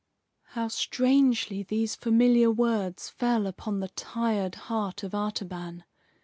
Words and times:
'"How 0.57 0.67
strangely 0.67 1.61
these 1.61 1.93
familiar 1.93 2.49
words 2.49 3.07
fell 3.09 3.45
upon 3.45 3.81
the 3.81 3.89
tired 3.89 4.55
heart 4.55 5.03
of 5.03 5.13
Artaban! 5.13 5.83